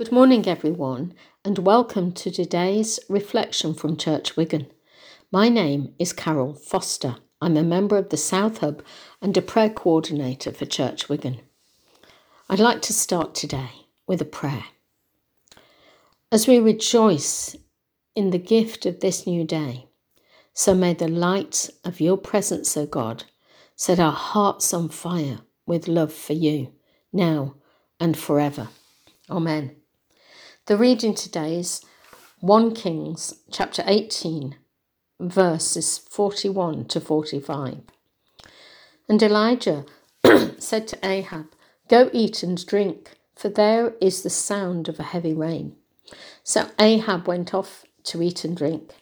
Good 0.00 0.12
morning, 0.12 0.48
everyone, 0.48 1.12
and 1.44 1.58
welcome 1.58 2.12
to 2.12 2.30
today's 2.30 2.98
reflection 3.10 3.74
from 3.74 3.98
Church 3.98 4.34
Wigan. 4.34 4.68
My 5.30 5.50
name 5.50 5.92
is 5.98 6.14
Carol 6.14 6.54
Foster. 6.54 7.16
I'm 7.42 7.58
a 7.58 7.62
member 7.62 7.98
of 7.98 8.08
the 8.08 8.16
South 8.16 8.60
Hub 8.60 8.82
and 9.20 9.36
a 9.36 9.42
prayer 9.42 9.68
coordinator 9.68 10.52
for 10.52 10.64
Church 10.64 11.10
Wigan. 11.10 11.42
I'd 12.48 12.60
like 12.60 12.80
to 12.80 12.94
start 12.94 13.34
today 13.34 13.72
with 14.06 14.22
a 14.22 14.24
prayer. 14.24 14.64
As 16.32 16.48
we 16.48 16.58
rejoice 16.58 17.54
in 18.16 18.30
the 18.30 18.38
gift 18.38 18.86
of 18.86 19.00
this 19.00 19.26
new 19.26 19.44
day, 19.44 19.90
so 20.54 20.74
may 20.74 20.94
the 20.94 21.08
light 21.08 21.68
of 21.84 22.00
your 22.00 22.16
presence, 22.16 22.74
O 22.74 22.86
God, 22.86 23.24
set 23.76 24.00
our 24.00 24.12
hearts 24.12 24.72
on 24.72 24.88
fire 24.88 25.40
with 25.66 25.88
love 25.88 26.14
for 26.14 26.32
you, 26.32 26.72
now 27.12 27.56
and 28.00 28.16
forever. 28.16 28.68
Amen. 29.28 29.76
The 30.66 30.76
reading 30.76 31.14
today 31.14 31.58
is 31.58 31.80
1 32.40 32.74
Kings 32.74 33.34
chapter 33.50 33.82
18, 33.86 34.56
verses 35.18 35.98
41 35.98 36.84
to 36.84 37.00
45. 37.00 37.78
And 39.08 39.22
Elijah 39.22 39.86
said 40.58 40.86
to 40.88 40.98
Ahab, 41.04 41.46
Go 41.88 42.08
eat 42.12 42.44
and 42.44 42.64
drink, 42.64 43.16
for 43.34 43.48
there 43.48 43.94
is 44.00 44.22
the 44.22 44.30
sound 44.30 44.88
of 44.88 45.00
a 45.00 45.04
heavy 45.04 45.32
rain. 45.32 45.74
So 46.44 46.68
Ahab 46.78 47.26
went 47.26 47.52
off 47.52 47.84
to 48.04 48.22
eat 48.22 48.44
and 48.44 48.56
drink. 48.56 48.94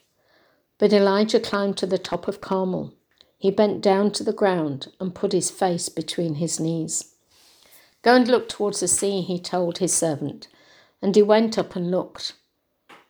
But 0.79 0.93
Elijah 0.93 1.41
climbed 1.41 1.77
to 1.77 1.85
the 1.85 1.99
top 1.99 2.27
of 2.27 2.41
Carmel. 2.41 2.95
He 3.37 3.51
bent 3.51 3.81
down 3.81 4.11
to 4.13 4.23
the 4.23 4.33
ground 4.33 4.91
and 4.99 5.13
put 5.13 5.33
his 5.33 5.51
face 5.51 5.89
between 5.89 6.35
his 6.35 6.59
knees. 6.59 7.13
Go 8.01 8.15
and 8.15 8.27
look 8.27 8.49
towards 8.49 8.79
the 8.79 8.87
sea, 8.87 9.21
he 9.21 9.39
told 9.39 9.77
his 9.77 9.93
servant 9.93 10.47
and 11.01 11.15
he 11.15 11.21
went 11.21 11.57
up 11.57 11.75
and 11.75 11.91
looked. 11.91 12.33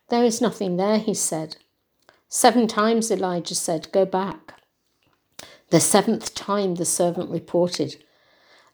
There 0.08 0.24
is 0.24 0.40
nothing 0.40 0.76
there, 0.76 0.98
he 0.98 1.14
said. 1.14 1.56
Seven 2.28 2.66
times 2.66 3.10
Elijah 3.10 3.54
said, 3.54 3.90
Go 3.92 4.04
back. 4.04 4.54
The 5.70 5.80
seventh 5.80 6.34
time 6.34 6.76
the 6.76 6.84
servant 6.84 7.30
reported, 7.30 7.96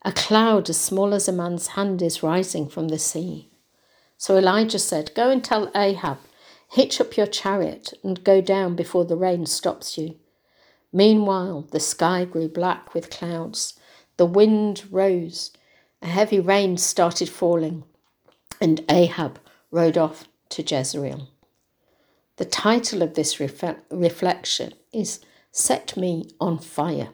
A 0.03 0.13
cloud 0.13 0.69
as 0.71 0.81
small 0.81 1.15
as 1.15 1.29
a 1.29 1.33
man's 1.33 1.69
hand 1.69 2.03
is 2.03 2.23
rising 2.23 2.69
from 2.69 2.89
the 2.89 2.99
sea. 2.99 3.51
So 4.19 4.37
Elijah 4.37 4.79
said, 4.79 5.15
Go 5.15 5.31
and 5.31 5.45
tell 5.45 5.71
Ahab, 5.75 6.19
hitch 6.71 7.01
up 7.01 7.17
your 7.17 7.27
chariot 7.27 7.93
and 8.03 8.25
go 8.25 8.41
down 8.41 8.77
before 8.77 9.05
the 9.05 9.17
rain 9.17 9.47
stops 9.47 9.99
you. 9.99 10.17
Meanwhile, 10.93 11.69
the 11.71 11.81
sky 11.81 12.25
grew 12.25 12.49
black 12.49 12.95
with 12.95 13.11
clouds. 13.11 13.79
The 14.17 14.27
wind 14.27 14.85
rose. 14.91 15.51
A 16.01 16.07
heavy 16.07 16.41
rain 16.41 16.77
started 16.77 17.29
falling 17.29 17.85
and 18.61 18.85
Ahab 18.89 19.39
rode 19.71 19.99
off 19.99 20.27
to 20.51 20.63
Jezreel. 20.63 21.29
The 22.37 22.45
title 22.45 23.03
of 23.03 23.15
this 23.15 23.41
reflection 23.41 24.75
is 24.93 25.21
Set 25.53 25.97
Me 25.97 26.29
on 26.41 26.59
Fire. 26.59 27.09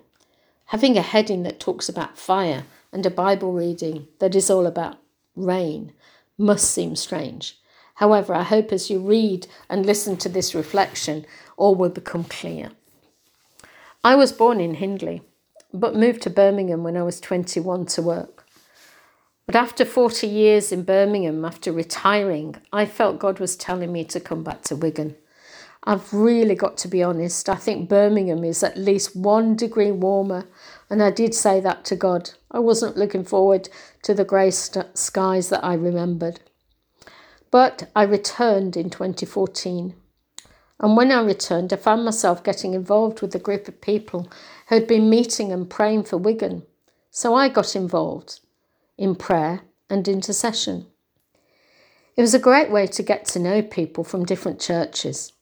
Having 0.66 0.96
a 0.96 1.02
heading 1.02 1.42
that 1.44 1.60
talks 1.60 1.88
about 1.88 2.18
fire 2.18 2.64
and 2.92 3.06
a 3.06 3.10
Bible 3.10 3.52
reading 3.52 4.08
that 4.18 4.34
is 4.34 4.50
all 4.50 4.66
about 4.66 4.98
rain 5.36 5.92
must 6.36 6.70
seem 6.70 6.96
strange. 6.96 7.58
However, 7.96 8.34
I 8.34 8.42
hope 8.42 8.72
as 8.72 8.90
you 8.90 8.98
read 8.98 9.46
and 9.68 9.86
listen 9.86 10.16
to 10.18 10.28
this 10.28 10.54
reflection, 10.54 11.24
all 11.56 11.74
will 11.74 11.90
become 11.90 12.24
clear. 12.24 12.70
I 14.02 14.16
was 14.16 14.32
born 14.32 14.60
in 14.60 14.74
Hindley, 14.74 15.22
but 15.72 15.94
moved 15.94 16.22
to 16.22 16.30
Birmingham 16.30 16.82
when 16.82 16.96
I 16.96 17.02
was 17.02 17.20
21 17.20 17.86
to 17.86 18.02
work. 18.02 18.41
But 19.52 19.58
after 19.58 19.84
40 19.84 20.28
years 20.28 20.72
in 20.72 20.82
Birmingham, 20.82 21.44
after 21.44 21.72
retiring, 21.72 22.56
I 22.72 22.86
felt 22.86 23.18
God 23.18 23.38
was 23.38 23.54
telling 23.54 23.92
me 23.92 24.02
to 24.04 24.18
come 24.18 24.42
back 24.42 24.62
to 24.62 24.76
Wigan. 24.76 25.14
I've 25.84 26.10
really 26.14 26.54
got 26.54 26.78
to 26.78 26.88
be 26.88 27.02
honest. 27.02 27.50
I 27.50 27.56
think 27.56 27.86
Birmingham 27.86 28.44
is 28.44 28.62
at 28.62 28.78
least 28.78 29.14
one 29.14 29.54
degree 29.54 29.92
warmer. 29.92 30.46
And 30.88 31.02
I 31.02 31.10
did 31.10 31.34
say 31.34 31.60
that 31.60 31.84
to 31.84 31.96
God. 31.96 32.30
I 32.50 32.60
wasn't 32.60 32.96
looking 32.96 33.24
forward 33.24 33.68
to 34.04 34.14
the 34.14 34.24
grey 34.24 34.52
st- 34.52 34.96
skies 34.96 35.50
that 35.50 35.62
I 35.62 35.74
remembered. 35.74 36.40
But 37.50 37.90
I 37.94 38.04
returned 38.04 38.74
in 38.74 38.88
2014. 38.88 39.94
And 40.80 40.96
when 40.96 41.12
I 41.12 41.22
returned, 41.22 41.74
I 41.74 41.76
found 41.76 42.06
myself 42.06 42.42
getting 42.42 42.72
involved 42.72 43.20
with 43.20 43.34
a 43.34 43.38
group 43.38 43.68
of 43.68 43.82
people 43.82 44.30
who 44.68 44.76
had 44.76 44.86
been 44.86 45.10
meeting 45.10 45.52
and 45.52 45.68
praying 45.68 46.04
for 46.04 46.16
Wigan. 46.16 46.62
So 47.10 47.34
I 47.34 47.50
got 47.50 47.76
involved 47.76 48.40
in 49.02 49.16
prayer 49.16 49.62
and 49.90 50.06
intercession. 50.06 50.86
It 52.16 52.20
was 52.22 52.34
a 52.34 52.38
great 52.38 52.70
way 52.70 52.86
to 52.86 53.02
get 53.02 53.24
to 53.26 53.40
know 53.40 53.60
people 53.60 54.04
from 54.04 54.24
different 54.24 54.60
churches. 54.60 55.32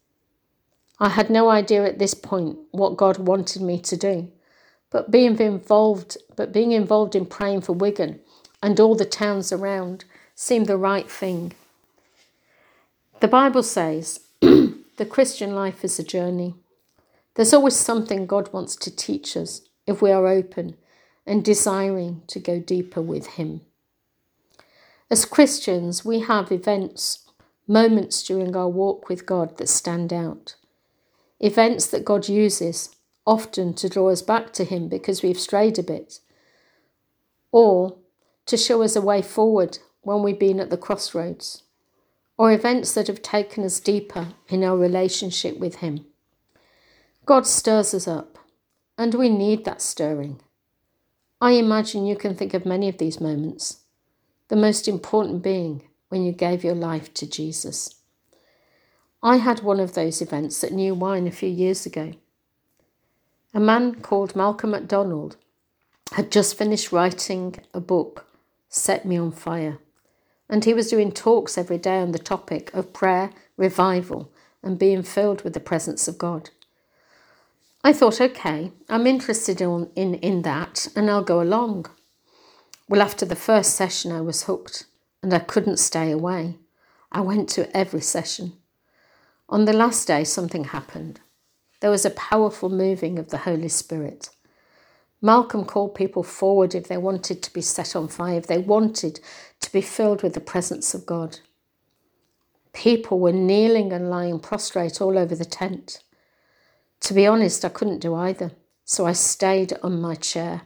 I 0.98 1.10
had 1.10 1.28
no 1.28 1.50
idea 1.50 1.84
at 1.84 1.98
this 1.98 2.14
point 2.14 2.56
what 2.70 2.96
God 2.96 3.18
wanted 3.18 3.60
me 3.60 3.78
to 3.80 3.98
do, 3.98 4.32
but 4.88 5.10
being 5.10 5.38
involved, 5.38 6.16
but 6.36 6.54
being 6.54 6.72
involved 6.72 7.14
in 7.14 7.26
praying 7.26 7.60
for 7.60 7.74
Wigan 7.74 8.20
and 8.62 8.80
all 8.80 8.94
the 8.94 9.04
towns 9.04 9.52
around 9.52 10.06
seemed 10.34 10.66
the 10.66 10.78
right 10.78 11.10
thing. 11.10 11.52
The 13.20 13.28
Bible 13.28 13.62
says 13.62 14.20
the 14.40 15.06
Christian 15.06 15.54
life 15.54 15.84
is 15.84 15.98
a 15.98 16.02
journey. 16.02 16.54
There's 17.34 17.52
always 17.52 17.76
something 17.76 18.24
God 18.24 18.50
wants 18.54 18.74
to 18.76 18.90
teach 18.90 19.36
us 19.36 19.60
if 19.86 20.00
we 20.00 20.10
are 20.10 20.26
open 20.26 20.78
and 21.26 21.44
desiring 21.44 22.22
to 22.28 22.38
go 22.38 22.58
deeper 22.58 23.00
with 23.02 23.26
Him. 23.28 23.60
As 25.10 25.24
Christians, 25.24 26.04
we 26.04 26.20
have 26.20 26.52
events, 26.52 27.28
moments 27.66 28.22
during 28.22 28.54
our 28.54 28.68
walk 28.68 29.08
with 29.08 29.26
God 29.26 29.58
that 29.58 29.68
stand 29.68 30.12
out. 30.12 30.54
Events 31.40 31.86
that 31.86 32.04
God 32.04 32.28
uses 32.28 32.94
often 33.26 33.74
to 33.74 33.88
draw 33.88 34.10
us 34.10 34.22
back 34.22 34.52
to 34.54 34.64
Him 34.64 34.88
because 34.88 35.22
we've 35.22 35.38
strayed 35.38 35.78
a 35.78 35.82
bit, 35.82 36.20
or 37.52 37.96
to 38.46 38.56
show 38.56 38.82
us 38.82 38.96
a 38.96 39.00
way 39.00 39.22
forward 39.22 39.78
when 40.02 40.22
we've 40.22 40.38
been 40.38 40.60
at 40.60 40.70
the 40.70 40.76
crossroads, 40.76 41.62
or 42.38 42.52
events 42.52 42.94
that 42.94 43.06
have 43.06 43.22
taken 43.22 43.64
us 43.64 43.80
deeper 43.80 44.28
in 44.48 44.64
our 44.64 44.76
relationship 44.76 45.58
with 45.58 45.76
Him. 45.76 46.06
God 47.26 47.46
stirs 47.46 47.94
us 47.94 48.08
up, 48.08 48.38
and 48.96 49.14
we 49.14 49.28
need 49.28 49.64
that 49.64 49.82
stirring. 49.82 50.40
I 51.42 51.52
imagine 51.52 52.04
you 52.04 52.16
can 52.16 52.34
think 52.34 52.52
of 52.52 52.66
many 52.66 52.86
of 52.88 52.98
these 52.98 53.18
moments, 53.18 53.78
the 54.48 54.56
most 54.56 54.86
important 54.86 55.42
being 55.42 55.88
when 56.10 56.22
you 56.22 56.32
gave 56.32 56.62
your 56.62 56.74
life 56.74 57.14
to 57.14 57.26
Jesus. 57.26 57.94
I 59.22 59.36
had 59.36 59.62
one 59.62 59.80
of 59.80 59.94
those 59.94 60.20
events 60.20 60.62
at 60.62 60.72
New 60.72 60.94
Wine 60.94 61.26
a 61.26 61.30
few 61.30 61.48
years 61.48 61.86
ago. 61.86 62.12
A 63.54 63.60
man 63.60 63.94
called 64.02 64.36
Malcolm 64.36 64.72
MacDonald 64.72 65.36
had 66.12 66.30
just 66.30 66.58
finished 66.58 66.92
writing 66.92 67.56
a 67.72 67.80
book, 67.80 68.26
Set 68.68 69.06
Me 69.06 69.16
on 69.16 69.32
Fire, 69.32 69.78
and 70.46 70.64
he 70.64 70.74
was 70.74 70.90
doing 70.90 71.10
talks 71.10 71.56
every 71.56 71.78
day 71.78 72.00
on 72.00 72.12
the 72.12 72.18
topic 72.18 72.70
of 72.74 72.92
prayer, 72.92 73.30
revival, 73.56 74.30
and 74.62 74.78
being 74.78 75.02
filled 75.02 75.40
with 75.40 75.54
the 75.54 75.60
presence 75.60 76.06
of 76.06 76.18
God. 76.18 76.50
I 77.82 77.94
thought, 77.94 78.20
okay, 78.20 78.72
I'm 78.90 79.06
interested 79.06 79.60
in, 79.60 79.90
in, 79.96 80.14
in 80.14 80.42
that 80.42 80.88
and 80.94 81.10
I'll 81.10 81.24
go 81.24 81.40
along. 81.40 81.86
Well, 82.88 83.00
after 83.00 83.24
the 83.24 83.36
first 83.36 83.74
session, 83.74 84.12
I 84.12 84.20
was 84.20 84.42
hooked 84.42 84.84
and 85.22 85.32
I 85.32 85.38
couldn't 85.38 85.78
stay 85.78 86.10
away. 86.10 86.56
I 87.10 87.22
went 87.22 87.48
to 87.50 87.74
every 87.74 88.02
session. 88.02 88.52
On 89.48 89.64
the 89.64 89.72
last 89.72 90.06
day, 90.06 90.24
something 90.24 90.64
happened. 90.64 91.20
There 91.80 91.90
was 91.90 92.04
a 92.04 92.10
powerful 92.10 92.68
moving 92.68 93.18
of 93.18 93.30
the 93.30 93.38
Holy 93.38 93.68
Spirit. 93.68 94.28
Malcolm 95.22 95.64
called 95.64 95.94
people 95.94 96.22
forward 96.22 96.74
if 96.74 96.88
they 96.88 96.96
wanted 96.96 97.42
to 97.42 97.52
be 97.52 97.60
set 97.60 97.96
on 97.96 98.08
fire, 98.08 98.38
if 98.38 98.46
they 98.46 98.58
wanted 98.58 99.20
to 99.60 99.72
be 99.72 99.80
filled 99.80 100.22
with 100.22 100.34
the 100.34 100.40
presence 100.40 100.94
of 100.94 101.06
God. 101.06 101.38
People 102.72 103.18
were 103.18 103.32
kneeling 103.32 103.92
and 103.92 104.10
lying 104.10 104.38
prostrate 104.38 105.00
all 105.00 105.18
over 105.18 105.34
the 105.34 105.44
tent. 105.44 106.02
To 107.00 107.14
be 107.14 107.26
honest, 107.26 107.64
I 107.64 107.70
couldn't 107.70 108.00
do 108.00 108.14
either, 108.14 108.52
so 108.84 109.06
I 109.06 109.12
stayed 109.12 109.72
on 109.82 110.00
my 110.00 110.14
chair. 110.14 110.62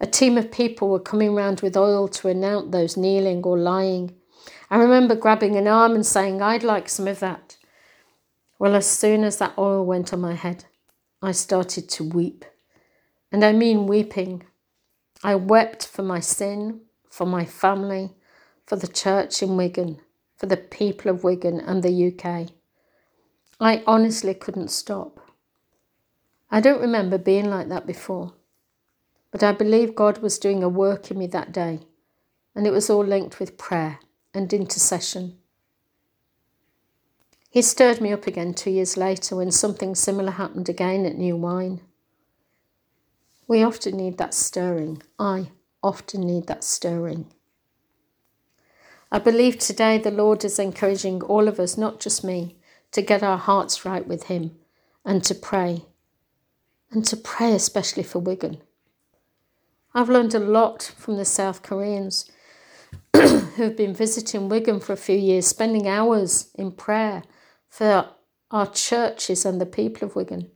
A 0.00 0.06
team 0.06 0.38
of 0.38 0.50
people 0.50 0.88
were 0.88 0.98
coming 0.98 1.34
round 1.34 1.60
with 1.60 1.76
oil 1.76 2.08
to 2.08 2.28
anoint 2.28 2.72
those 2.72 2.96
kneeling 2.96 3.42
or 3.44 3.58
lying. 3.58 4.14
I 4.70 4.78
remember 4.78 5.14
grabbing 5.14 5.56
an 5.56 5.68
arm 5.68 5.94
and 5.94 6.06
saying, 6.06 6.40
I'd 6.40 6.62
like 6.62 6.88
some 6.88 7.06
of 7.06 7.20
that. 7.20 7.58
Well, 8.58 8.74
as 8.74 8.86
soon 8.86 9.24
as 9.24 9.38
that 9.38 9.58
oil 9.58 9.84
went 9.84 10.12
on 10.12 10.20
my 10.20 10.34
head, 10.34 10.64
I 11.22 11.32
started 11.32 11.88
to 11.90 12.04
weep. 12.04 12.44
And 13.30 13.44
I 13.44 13.52
mean 13.52 13.86
weeping. 13.86 14.44
I 15.22 15.34
wept 15.34 15.86
for 15.86 16.02
my 16.02 16.20
sin, 16.20 16.80
for 17.10 17.26
my 17.26 17.44
family, 17.44 18.14
for 18.66 18.76
the 18.76 18.88
church 18.88 19.42
in 19.42 19.56
Wigan, 19.56 20.00
for 20.38 20.46
the 20.46 20.56
people 20.56 21.10
of 21.10 21.24
Wigan 21.24 21.60
and 21.60 21.82
the 21.82 22.08
UK. 22.08 22.50
I 23.62 23.82
honestly 23.86 24.32
couldn't 24.32 24.70
stop. 24.70 25.20
I 26.50 26.62
don't 26.62 26.80
remember 26.80 27.18
being 27.18 27.50
like 27.50 27.68
that 27.68 27.86
before, 27.86 28.32
but 29.30 29.42
I 29.42 29.52
believe 29.52 29.94
God 29.94 30.18
was 30.18 30.38
doing 30.38 30.62
a 30.62 30.68
work 30.68 31.10
in 31.10 31.18
me 31.18 31.26
that 31.26 31.52
day, 31.52 31.80
and 32.54 32.66
it 32.66 32.70
was 32.70 32.88
all 32.88 33.04
linked 33.04 33.38
with 33.38 33.58
prayer 33.58 33.98
and 34.32 34.50
intercession. 34.50 35.36
He 37.50 37.60
stirred 37.60 38.00
me 38.00 38.12
up 38.12 38.26
again 38.26 38.54
two 38.54 38.70
years 38.70 38.96
later 38.96 39.36
when 39.36 39.50
something 39.50 39.94
similar 39.94 40.30
happened 40.32 40.70
again 40.70 41.04
at 41.04 41.18
New 41.18 41.36
Wine. 41.36 41.82
We 43.46 43.62
often 43.62 43.96
need 43.98 44.16
that 44.16 44.32
stirring. 44.32 45.02
I 45.18 45.50
often 45.82 46.22
need 46.22 46.46
that 46.46 46.64
stirring. 46.64 47.26
I 49.12 49.18
believe 49.18 49.58
today 49.58 49.98
the 49.98 50.12
Lord 50.12 50.44
is 50.44 50.58
encouraging 50.58 51.22
all 51.22 51.46
of 51.46 51.60
us, 51.60 51.76
not 51.76 52.00
just 52.00 52.24
me, 52.24 52.56
to 52.92 53.02
get 53.02 53.22
our 53.22 53.38
hearts 53.38 53.84
right 53.84 54.06
with 54.06 54.24
Him 54.24 54.56
and 55.04 55.22
to 55.24 55.34
pray. 55.34 55.84
And 56.90 57.04
to 57.06 57.16
pray 57.16 57.52
especially 57.52 58.02
for 58.02 58.18
Wigan. 58.18 58.58
I've 59.94 60.08
learned 60.08 60.34
a 60.34 60.40
lot 60.40 60.94
from 60.96 61.16
the 61.16 61.24
South 61.24 61.62
Koreans 61.62 62.30
who 63.14 63.62
have 63.62 63.76
been 63.76 63.94
visiting 63.94 64.48
Wigan 64.48 64.80
for 64.80 64.92
a 64.92 64.96
few 64.96 65.16
years, 65.16 65.46
spending 65.46 65.88
hours 65.88 66.50
in 66.54 66.72
prayer 66.72 67.22
for 67.68 68.08
our 68.50 68.66
churches 68.66 69.44
and 69.44 69.60
the 69.60 69.66
people 69.66 70.06
of 70.06 70.16
Wigan. 70.16 70.50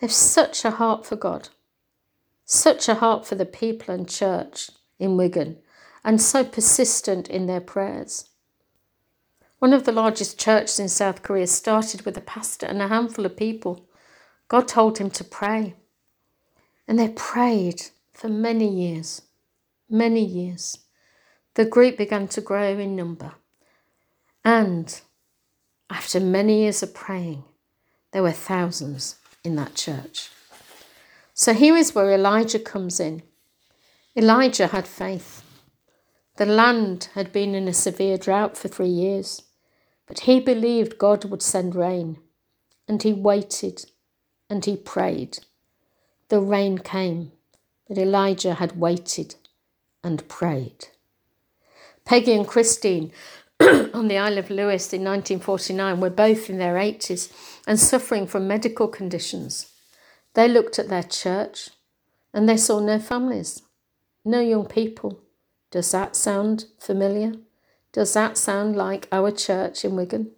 They've 0.00 0.12
such 0.12 0.64
a 0.64 0.72
heart 0.72 1.06
for 1.06 1.16
God, 1.16 1.48
such 2.44 2.88
a 2.88 2.96
heart 2.96 3.26
for 3.26 3.34
the 3.34 3.46
people 3.46 3.94
and 3.94 4.08
church 4.08 4.70
in 4.98 5.16
Wigan, 5.16 5.58
and 6.04 6.20
so 6.20 6.44
persistent 6.44 7.28
in 7.28 7.46
their 7.46 7.60
prayers. 7.60 8.28
One 9.58 9.72
of 9.72 9.84
the 9.84 9.92
largest 9.92 10.38
churches 10.38 10.78
in 10.78 10.88
South 10.88 11.22
Korea 11.22 11.46
started 11.46 12.02
with 12.02 12.16
a 12.16 12.20
pastor 12.20 12.66
and 12.66 12.82
a 12.82 12.88
handful 12.88 13.24
of 13.24 13.36
people. 13.36 13.88
God 14.48 14.68
told 14.68 14.98
him 14.98 15.10
to 15.10 15.24
pray. 15.24 15.74
And 16.86 16.98
they 16.98 17.08
prayed 17.08 17.82
for 18.12 18.28
many 18.28 18.68
years, 18.68 19.22
many 19.88 20.24
years. 20.24 20.78
The 21.54 21.64
group 21.64 21.96
began 21.96 22.28
to 22.28 22.40
grow 22.40 22.78
in 22.78 22.94
number. 22.94 23.32
And 24.44 25.00
after 25.90 26.20
many 26.20 26.62
years 26.62 26.82
of 26.82 26.94
praying, 26.94 27.44
there 28.12 28.22
were 28.22 28.32
thousands 28.32 29.16
in 29.42 29.56
that 29.56 29.74
church. 29.74 30.30
So 31.32 31.54
here 31.54 31.76
is 31.76 31.94
where 31.94 32.12
Elijah 32.12 32.58
comes 32.58 33.00
in. 33.00 33.22
Elijah 34.14 34.68
had 34.68 34.86
faith. 34.86 35.42
The 36.36 36.46
land 36.46 37.08
had 37.14 37.32
been 37.32 37.54
in 37.54 37.68
a 37.68 37.74
severe 37.74 38.18
drought 38.18 38.56
for 38.56 38.68
three 38.68 38.88
years, 38.88 39.42
but 40.06 40.20
he 40.20 40.40
believed 40.40 40.98
God 40.98 41.24
would 41.24 41.42
send 41.42 41.74
rain, 41.74 42.18
and 42.88 43.02
he 43.02 43.12
waited 43.12 43.86
and 44.48 44.64
he 44.64 44.76
prayed. 44.76 45.38
The 46.28 46.40
rain 46.40 46.78
came, 46.78 47.32
but 47.88 47.98
Elijah 47.98 48.54
had 48.54 48.78
waited 48.78 49.34
and 50.02 50.26
prayed. 50.28 50.88
Peggy 52.04 52.32
and 52.32 52.46
Christine 52.46 53.12
on 53.60 54.08
the 54.08 54.18
Isle 54.18 54.38
of 54.38 54.50
Lewis 54.50 54.92
in 54.92 55.02
1949 55.02 56.00
were 56.00 56.10
both 56.10 56.48
in 56.48 56.58
their 56.58 56.74
80s 56.74 57.32
and 57.66 57.78
suffering 57.78 58.26
from 58.26 58.46
medical 58.46 58.86
conditions. 58.86 59.72
They 60.34 60.46
looked 60.46 60.78
at 60.78 60.88
their 60.88 61.02
church 61.02 61.70
and 62.32 62.48
they 62.48 62.56
saw 62.56 62.78
no 62.78 62.98
families, 62.98 63.62
no 64.24 64.40
young 64.40 64.66
people. 64.66 65.20
Does 65.70 65.90
that 65.90 66.14
sound 66.14 66.66
familiar? 66.78 67.32
Does 67.96 68.12
that 68.12 68.36
sound 68.36 68.76
like 68.76 69.08
our 69.10 69.30
church 69.30 69.82
in 69.82 69.96
Wigan? 69.96 70.32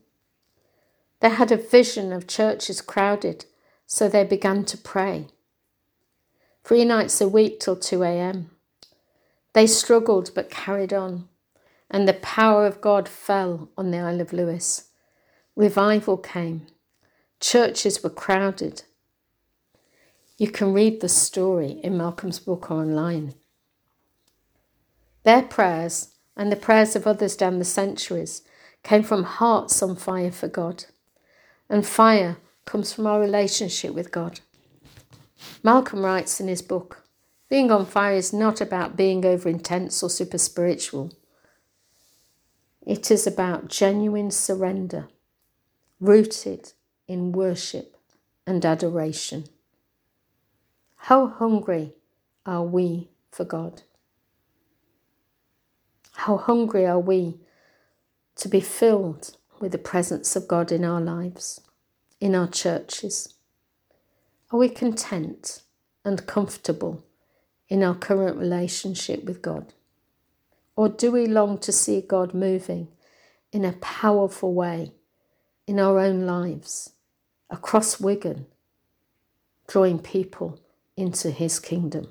They 1.18 1.30
had 1.30 1.50
a 1.50 1.56
vision 1.56 2.12
of 2.12 2.28
churches 2.28 2.80
crowded, 2.80 3.46
so 3.84 4.08
they 4.08 4.22
began 4.22 4.64
to 4.66 4.78
pray. 4.78 5.26
Three 6.62 6.84
nights 6.84 7.20
a 7.20 7.28
week 7.28 7.58
till 7.58 7.74
2 7.74 8.04
a.m. 8.04 8.52
They 9.54 9.66
struggled 9.66 10.30
but 10.36 10.52
carried 10.52 10.92
on 10.92 11.28
and 11.90 12.06
the 12.06 12.14
power 12.14 12.64
of 12.64 12.80
God 12.80 13.08
fell 13.08 13.70
on 13.76 13.90
the 13.90 13.98
Isle 13.98 14.20
of 14.20 14.32
Lewis. 14.32 14.90
Revival 15.56 16.16
came. 16.16 16.68
Churches 17.40 18.04
were 18.04 18.10
crowded. 18.10 18.84
You 20.36 20.48
can 20.48 20.72
read 20.72 21.00
the 21.00 21.08
story 21.08 21.80
in 21.82 21.98
Malcolm's 21.98 22.38
book 22.38 22.70
online. 22.70 23.34
Their 25.24 25.42
prayers 25.42 26.14
and 26.38 26.52
the 26.52 26.56
prayers 26.56 26.94
of 26.94 27.06
others 27.06 27.36
down 27.36 27.58
the 27.58 27.64
centuries 27.64 28.42
came 28.84 29.02
from 29.02 29.24
hearts 29.24 29.82
on 29.82 29.96
fire 29.96 30.30
for 30.30 30.46
God. 30.46 30.84
And 31.68 31.84
fire 31.84 32.36
comes 32.64 32.92
from 32.92 33.08
our 33.08 33.20
relationship 33.20 33.92
with 33.92 34.12
God. 34.12 34.40
Malcolm 35.64 36.04
writes 36.04 36.40
in 36.40 36.46
his 36.46 36.62
book 36.62 37.04
Being 37.50 37.72
on 37.72 37.84
fire 37.84 38.14
is 38.14 38.32
not 38.32 38.60
about 38.60 38.96
being 38.96 39.24
over 39.24 39.48
intense 39.48 40.02
or 40.02 40.08
super 40.08 40.38
spiritual. 40.38 41.12
It 42.86 43.10
is 43.10 43.26
about 43.26 43.68
genuine 43.68 44.30
surrender, 44.30 45.08
rooted 46.00 46.72
in 47.08 47.32
worship 47.32 47.96
and 48.46 48.64
adoration. 48.64 49.44
How 50.96 51.26
hungry 51.26 51.94
are 52.46 52.64
we 52.64 53.10
for 53.30 53.44
God? 53.44 53.82
How 56.22 56.36
hungry 56.36 56.84
are 56.84 56.98
we 56.98 57.38
to 58.34 58.48
be 58.48 58.60
filled 58.60 59.36
with 59.60 59.70
the 59.70 59.78
presence 59.78 60.34
of 60.34 60.48
God 60.48 60.72
in 60.72 60.84
our 60.84 61.00
lives, 61.00 61.60
in 62.20 62.34
our 62.34 62.48
churches? 62.48 63.34
Are 64.50 64.58
we 64.58 64.68
content 64.68 65.62
and 66.04 66.26
comfortable 66.26 67.04
in 67.68 67.84
our 67.84 67.94
current 67.94 68.36
relationship 68.36 69.22
with 69.26 69.42
God? 69.42 69.74
Or 70.74 70.88
do 70.88 71.12
we 71.12 71.26
long 71.26 71.56
to 71.58 71.70
see 71.70 72.00
God 72.00 72.34
moving 72.34 72.88
in 73.52 73.64
a 73.64 73.74
powerful 73.74 74.52
way 74.52 74.94
in 75.68 75.78
our 75.78 76.00
own 76.00 76.26
lives, 76.26 76.94
across 77.48 78.00
Wigan, 78.00 78.46
drawing 79.68 80.00
people 80.00 80.58
into 80.96 81.30
his 81.30 81.60
kingdom? 81.60 82.08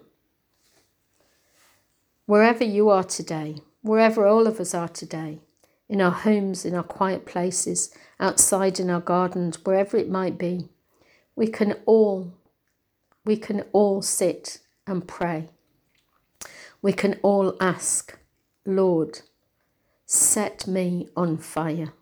Wherever 2.26 2.64
you 2.64 2.90
are 2.90 3.04
today, 3.04 3.58
wherever 3.82 4.26
all 4.26 4.48
of 4.48 4.60
us 4.60 4.74
are 4.74 4.88
today, 4.88 5.40
in 5.90 6.02
our 6.02 6.12
homes, 6.12 6.66
in 6.66 6.76
our 6.76 6.84
quiet 6.84 7.26
places, 7.26 7.94
outside 8.20 8.80
in 8.80 8.90
our 8.90 9.00
gardens, 9.00 9.64
wherever 9.64 9.98
it 9.98 10.10
might 10.10 10.38
be, 10.38 10.68
we 11.36 11.48
can 11.48 11.76
all 11.86 12.34
we 13.24 13.36
can 13.36 13.66
all 13.74 14.02
sit 14.02 14.60
and 14.86 15.06
pray. 15.06 15.50
We 16.82 16.94
can 16.94 17.20
all 17.22 17.58
ask 17.60 18.18
Lord, 18.66 19.22
set 20.06 20.68
me 20.68 21.08
on 21.16 21.38
fire. 21.38 21.94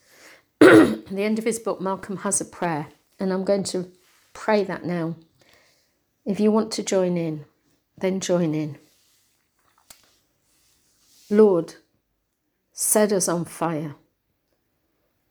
At 0.60 1.06
the 1.06 1.22
end 1.24 1.38
of 1.40 1.44
his 1.44 1.58
book, 1.58 1.80
Malcolm 1.80 2.18
has 2.18 2.40
a 2.40 2.44
prayer, 2.44 2.88
and 3.18 3.32
I'm 3.32 3.44
going 3.44 3.64
to 3.64 3.90
pray 4.32 4.62
that 4.64 4.84
now. 4.84 5.16
If 6.24 6.38
you 6.38 6.52
want 6.52 6.70
to 6.72 6.82
join 6.84 7.16
in, 7.16 7.44
then 7.98 8.20
join 8.20 8.54
in. 8.54 8.78
Lord, 11.30 11.74
set 12.72 13.12
us 13.12 13.28
on 13.28 13.44
fire. 13.44 13.96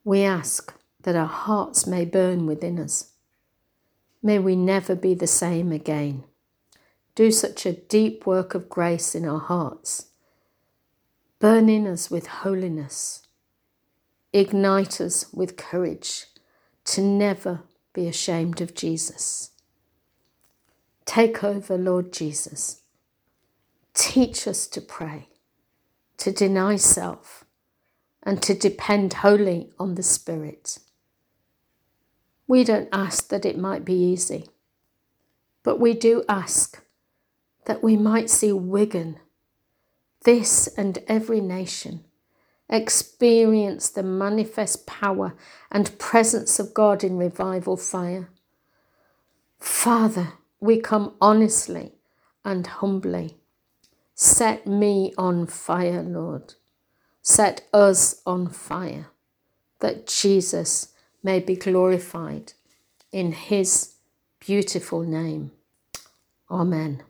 We 0.04 0.22
ask 0.24 0.74
that 1.04 1.16
our 1.16 1.28
hearts 1.28 1.88
may 1.88 2.06
burn 2.06 2.46
within 2.46 2.80
us. 2.80 3.12
May 4.22 4.40
we 4.40 4.56
never 4.56 4.96
be 4.96 5.14
the 5.14 5.28
same 5.28 5.72
again. 5.72 6.24
Do 7.16 7.32
such 7.32 7.66
a 7.66 7.74
deep 7.74 8.26
work 8.26 8.56
of 8.56 8.70
grace 8.70 9.16
in 9.16 9.26
our 9.26 9.40
hearts 9.40 10.08
Burn 11.44 11.68
in 11.68 11.88
us 11.88 12.10
with 12.10 12.28
holiness. 12.28 13.28
Ignite 14.32 15.02
us 15.02 15.26
with 15.34 15.58
courage 15.58 16.28
to 16.86 17.02
never 17.02 17.64
be 17.92 18.08
ashamed 18.08 18.62
of 18.62 18.74
Jesus. 18.74 19.52
Take 21.04 21.44
over, 21.44 21.78
Lord 21.78 22.14
Jesus. 22.14 22.84
Teach 23.94 24.48
us 24.48 24.68
to 24.68 24.80
pray, 24.80 25.28
to 26.18 26.32
deny 26.32 26.76
self, 26.76 27.46
and 28.22 28.42
to 28.42 28.54
depend 28.54 29.14
wholly 29.14 29.72
on 29.80 29.96
the 29.96 30.04
Spirit. 30.04 30.80
We 32.48 32.64
don't 32.64 32.90
ask 32.92 33.30
that 33.30 33.46
it 33.46 33.58
might 33.58 33.86
be 33.86 33.94
easy, 33.94 34.48
but 35.64 35.80
we 35.80 35.94
do 35.94 36.24
ask 36.30 36.84
that 37.66 37.84
we 37.84 37.98
might 37.98 38.30
see 38.30 38.52
Wigan 38.52 39.20
this 40.24 40.68
and 40.78 41.00
every 41.08 41.42
nation 41.42 42.06
experience 42.70 43.90
the 43.90 44.04
manifest 44.04 44.88
power 44.88 45.36
and 45.72 45.98
presence 46.00 46.60
of 46.60 46.74
God 46.74 47.04
in 47.04 47.18
revival 47.18 47.78
fire. 47.78 48.30
Father, 49.60 50.34
we 50.60 50.80
come 50.80 51.14
honestly 51.22 51.94
and 52.44 52.66
humbly. 52.66 53.38
Set 54.16 54.68
me 54.68 55.14
on 55.18 55.48
fire, 55.48 56.04
Lord. 56.04 56.56
Set 57.22 57.68
us 57.74 58.22
on 58.26 58.50
fire, 58.50 59.08
that 59.80 60.08
Jesus 60.08 60.94
may 61.24 61.40
be 61.40 61.56
glorified 61.56 62.54
in 63.12 63.32
his 63.32 63.96
beautiful 64.40 65.02
name. 65.02 65.52
Amen. 66.52 67.04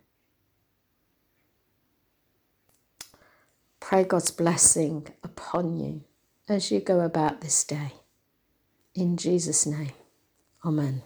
pray 3.93 4.03
God's 4.05 4.31
blessing 4.31 5.05
upon 5.24 5.77
you 5.77 6.01
as 6.50 6.72
you 6.72 6.79
go 6.79 7.01
about 7.01 7.41
this 7.41 7.63
day. 7.63 7.91
In 8.95 9.17
Jesus' 9.17 9.67
name, 9.67 9.91
Amen. 10.65 11.03